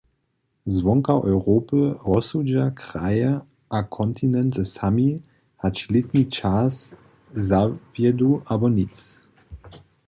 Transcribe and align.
Zwonka 0.73 1.13
Europy 1.31 1.79
rozsudźa 2.09 2.65
kraje 2.83 3.31
a 3.69 3.79
kontinenty 3.97 4.63
sami, 4.75 5.09
hač 5.61 5.77
lětni 5.93 6.23
čas 6.37 6.73
zawjedu 7.47 8.31
abo 8.53 8.67
nic. 8.77 8.93